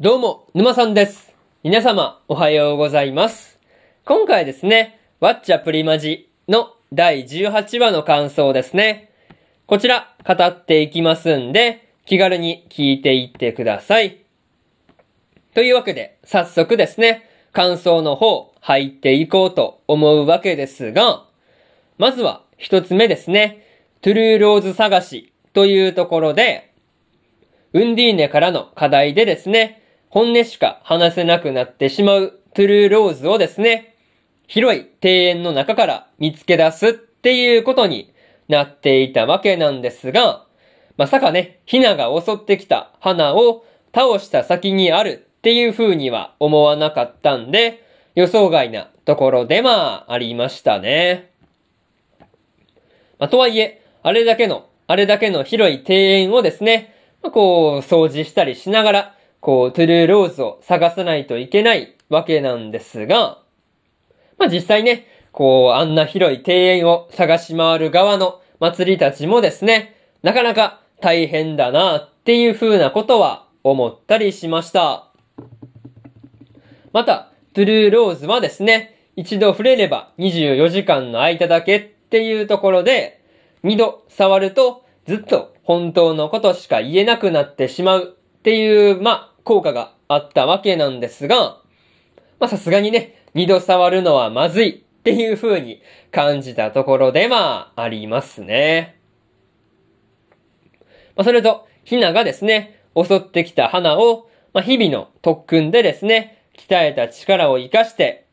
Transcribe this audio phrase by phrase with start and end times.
[0.00, 1.32] どうも、沼さんです。
[1.62, 3.60] 皆様、おはようございます。
[4.04, 9.12] 今回ですね、ワッチャプリマジの第18話の感想ですね。
[9.66, 14.24] こちら、語っていきますんで、気軽に聞いていってください。
[15.54, 21.24] というわけで、早速ですね、感想の方、入っていこうと思うわけですが、
[21.98, 23.64] まずは、一つ目ですね、
[24.02, 26.72] トゥルーローズ探しというところで、
[27.72, 29.82] ウンディーネからの課題でですね、
[30.14, 33.96] 本音しか話せなくなってしまうトゥルーローズをですね、
[34.46, 38.14] 広い庭園の中から見つけ出すっていうことに
[38.46, 40.46] なっていたわけなんですが、
[40.96, 47.84] まさかね、ヒナが襲ってきた花を倒した先にあるっていう風には思わなかったんで、
[48.14, 51.32] 予想外なところでまあありましたね。
[53.18, 63.42] まあ、とはいえ、あれだけの、あれだけの広い庭園をですね、まあ、こう、掃除したりしながら、こう、トゥルーローズを探さないといけないわけなんですが、
[64.38, 75.10] まあ、実際ね、こう、あんな広い庭園を探し回る側のまつりたちもですね、なかなか大変だなっていう風なことは思ったりしました。
[76.94, 83.22] また、トゥルーローズはですね、一度触れれば24時間の間だけっていうところで、
[83.62, 91.60] 二度触るとずっと本当のことしか言えなくなってしまうっていう、まあ、効果があったわけなんですが、
[92.40, 98.98] まあさすがにね、二度触るのはまずいっていう風に感じたところでまあ、ありますね。
[101.14, 108.26] まあそれと、ヒナがですね、襲ってきた花を、まあ日々の特訓でですね、鍛えた力を活かして、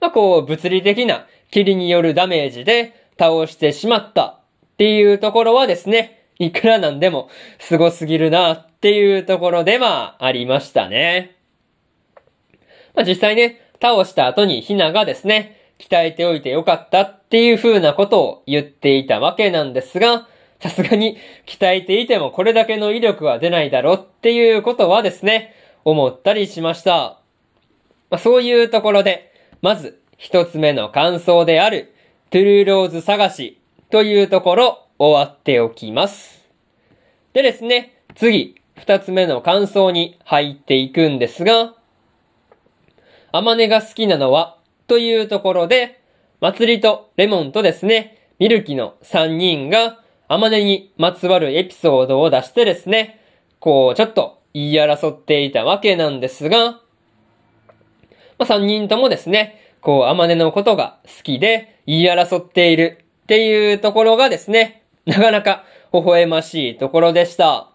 [0.00, 4.40] まあこう、物理的な霧によるダメージで倒してしまったっ
[4.76, 11.36] ていうところはですね、いくらなんでも凄すぎるなっていうところではありましたね。
[12.94, 20.28] まあ実際ね、倒した後にヒナがですね、鍛えておいてよかったっていう風なことを言っていたわけなんですが、
[20.60, 27.20] さすがに鍛えていてもこれだけの威力は出ないだろうっていうことはですね、思ったりしました。
[28.10, 29.32] まあ、そういうところで、
[29.62, 31.94] まず一つ目の感想である、
[32.30, 36.44] トゥルーローズ探しというところ終わっておきます。
[37.32, 41.74] でですね、次、二つ目の感想に入っていくんですが、
[43.30, 46.00] アマネが好きなのは、というところで、
[46.40, 53.20] 祭りとレモンとですね、ミルキの三人が、アマネにまつわるエピソードを出してですね、
[53.60, 56.80] こう、ちょっと言い争っていたわけなんですが、
[58.38, 67.70] まあ、三人ともですね、こう、アマネのことが好きで言い争っているっていうところがですね、なかなか微笑ましいところでした。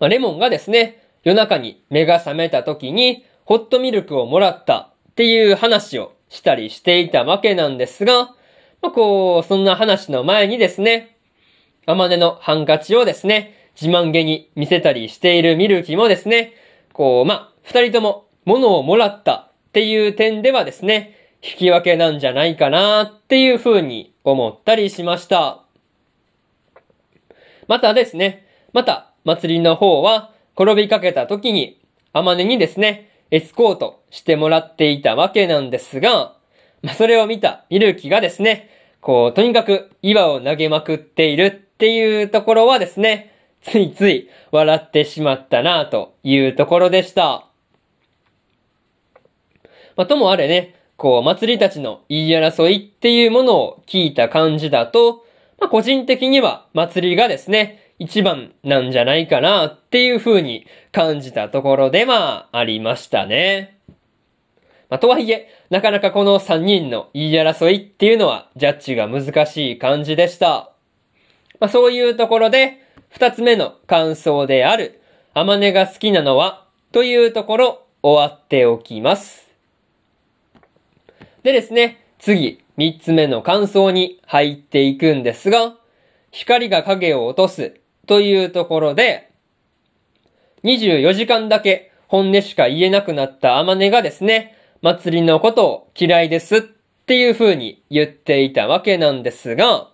[0.00, 4.78] まあ、レモンがですね、夜中に目が覚めた時にホットミルクをもらった
[5.10, 8.34] っていう話をしたりしていたわけなんですが、
[8.80, 11.18] まあ、こう、そんな話の前にですね、
[11.84, 16.54] アマネのハンカチをですね、自慢げに見せたりしているミルキもですね、
[16.94, 25.62] こう、まあ、二人とも物をもらったっていう点ではですね、引き分けなんじゃないかなっていう風に思ったりしました。
[27.68, 31.80] またですね、また祭りの方は転びかけた時に、
[32.12, 36.36] アマネにですね、エスコートしてもらっていたわけなんですが、
[36.82, 38.68] まあ、それを見たミルキがですね、
[39.00, 43.32] こう、とにかく岩を投げまくっているっていうところはですね、
[43.62, 47.46] ついつい笑ってしまったなというところでした。
[49.96, 55.24] まあ、ともあれね、こう、祭りたちの言い争いっていうものを聞いた感じだと、
[55.58, 63.78] まあ、個人的には祭りがですね、一番なんじゃないかなっていう風に感じたところでまあ、ありましたね。
[64.90, 70.72] まあ、とはいえ、なかなかこの3人の言い争いっていうのはジャッジが難しい感じでした。
[71.60, 72.78] まあ、そういうところで、
[73.08, 75.00] 二つ目の感想である、
[75.32, 79.51] アマネが好きなのは、というところ、終わっておきます。
[81.42, 85.74] でですね、次、三つ目の感想に入っていくんですが、
[86.30, 87.74] 光が影を落とす
[88.06, 89.32] というところで、
[90.62, 99.90] 24時間だけ本音しか言えなくなったアマネがですね、祭りのことを嫌いですっていう風に言っていたわけなんですが、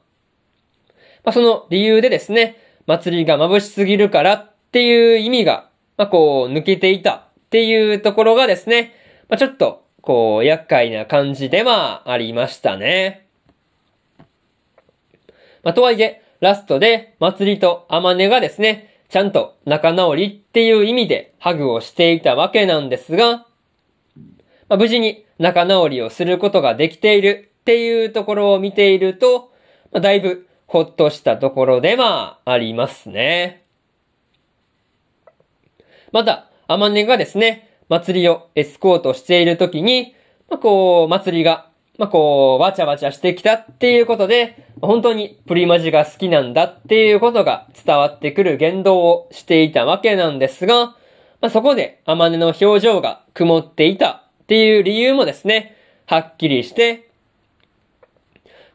[1.24, 2.56] まあ、その理由でですね、
[2.86, 8.92] 祭りが眩しすぎるからっていう意味が、まあ、こう抜けていたっていうところがですね、
[9.30, 13.26] まあ、ちょっとこう厄介な感じではありましたね。
[15.62, 23.44] まあ、とはいえ、ラストで、祭りとアマネがですね、ちゃんと仲直りっていう意味でハグをしていたわけなんですが、
[24.70, 29.52] まあ、無事に仲直りをすることができているっていうところを見ていると、
[29.92, 33.62] まあ、だいぶほっとしたところではありますね。
[36.12, 40.14] また、アマネがですね、祭りをエスコートしているときに、
[40.48, 50.96] まあ、こう、祭りが、まあ、こう、わちゃわちゃしてきたっていうことで、本当にプリマジが好きなんだっていうことが伝わってくる言動をしていたわけなんですが、
[51.40, 54.10] まあ、そこでアマネの表情が曇っていた
[54.42, 55.76] っていう理由もですね、
[56.06, 57.10] はっきりして、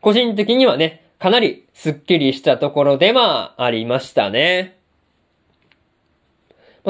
[0.01, 4.77] 個人的にはね、かなりスッキリしたところでまあ、りましたね。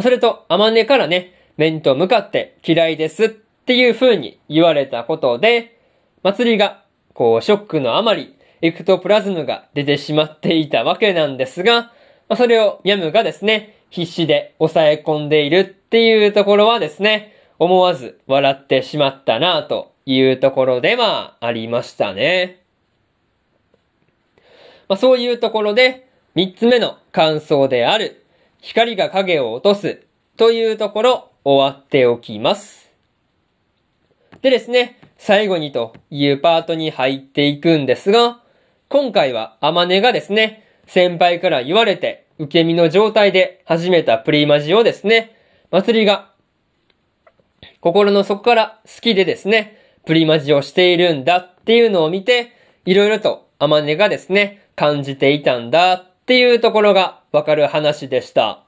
[0.01, 5.79] それと、アマネからね、面と向かって嫌いですっていう風に言われたことで、
[6.23, 6.83] 祭りが、
[7.13, 11.91] こう、ショックのあまり、エクトプラズムが出てしまっていたわけなんですが、ま
[12.29, 22.61] あ、それをヤムがですね、必死で抑え込んでいるっていうところはですね、思わず笑ってしまったなというところではありましたね。
[24.87, 28.25] まあ、そういうところで、三つ目の感想である、
[28.61, 30.01] 光が影を落とす
[30.37, 32.91] というところ終わっておきます。
[34.41, 38.41] でですね、最後にというパートに入っていくんですが、
[38.89, 45.35] 今回はアマネがですね、先輩から言われて受け身の状態で始めたプリマジをですね、
[45.71, 46.33] 祭りが
[47.83, 52.51] 心の底から好きでですね、プリマジをしているんだっていうのを見て、
[52.85, 58.63] いろいろとアマネがですね、感じていたんだっていうところがわかる話でした。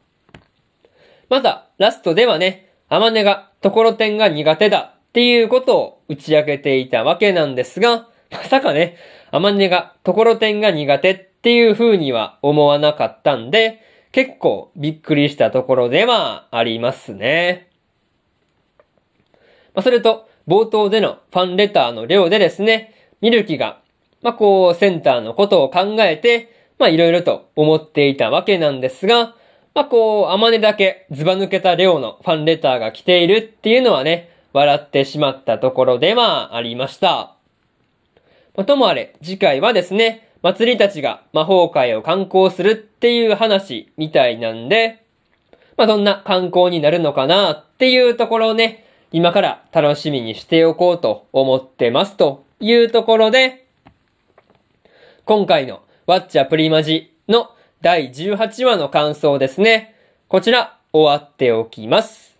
[1.29, 8.97] また、ラストではね、アマネがところてんが苦手だっていうことを打ち明けていたわけなんですが、まさかね、
[9.31, 17.69] アマネがところてんが苦手っていう風には思わなかったんで、結構びっくりしたところではありますね。
[19.73, 23.81] まあ、それと、冒頭でのファンレターの量でですね、ミルキが、
[24.21, 29.35] まあ、こう、センターのことを考えて、まあ、いろいろと思っていたわけなんですが、
[29.75, 37.35] まあ、こう、あまねだけズバ抜けた量のファンレターが来ているっていうのはね、笑ってしまったところではありました。
[38.55, 45.03] まあともあれ、次回はですね、祭りたちが魔法界を観光するっていう話みたいなんで、
[45.75, 53.65] まあ、どんな観光になるのかなっていうところをね、今から楽しみにしておこうと思ってますというところで、
[55.25, 57.49] 今回のワッチャプリマジの
[57.85, 59.93] 第18話の感想ですね。
[60.27, 62.35] こちら終わっておきます。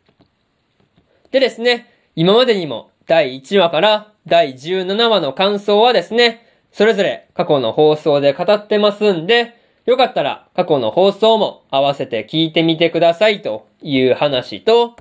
[1.30, 9.54] でですね、今までにも第1話から第17話の感想はですね、それぞれ過去の放送で語ってますんで、
[9.86, 14.96] よかったら過去の放送も合わせて聞いてみてくださいという話と、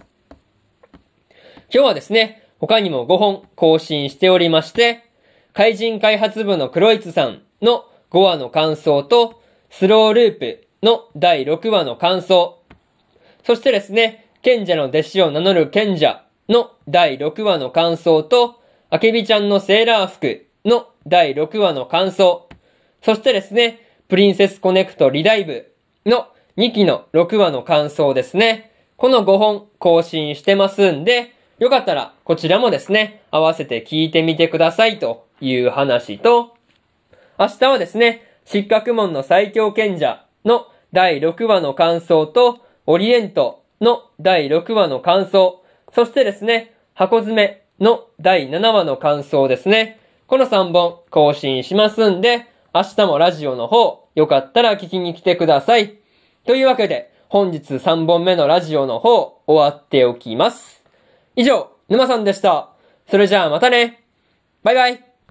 [1.72, 5.06] 今日はですね、他にも5本更新しておりまして、
[5.54, 9.42] 怪人開発部のクロイツさんの5話の感想と、
[9.76, 12.62] スローループの第6話の感想、
[13.42, 22.48] そしてですね、賢者の弟子を名乗る賢者の第6話の感想と、あけびちゃんのセーラー服の第6話の感想、
[23.02, 25.72] そしてですね、プリンセスコネクトリダイブ
[26.06, 28.70] の2期の6話の感想ですね。
[28.96, 36.54] この5本更新してますんで、よかったらこちらもですね、合わせて聞いてみてくださいという話と、
[37.40, 49.98] 明日はですね、失格門の最強賢者の第6話の感想と、オリエントの第6話の感想、そしてですね、箱詰めの第7話の感想ですね。
[50.26, 55.98] この3本更新しますんで、明日もラジオの方、よかったら聞きに来てください。
[56.46, 60.84] というわけで、本日3本目のラジオの方、終わっておきます。
[61.36, 62.70] 以上、沼さんでした。
[63.10, 64.04] それじゃあまたね。
[64.62, 65.13] バイバイ。